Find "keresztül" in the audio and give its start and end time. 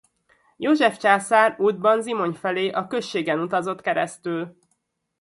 3.81-4.57